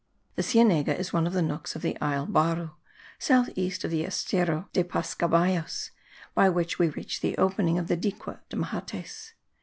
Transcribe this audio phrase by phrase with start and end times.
[0.33, 2.71] The Cienega is one of the nooks of the isle of Baru,
[3.19, 5.91] south west of the Estero de Pasacaballos,
[6.33, 9.33] by which we reach the opening of the Dique de Mahates.